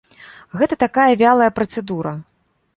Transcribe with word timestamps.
Гэта 0.61 0.73
такая 0.85 1.07
вялая 1.21 1.51
працэдура. 1.61 2.19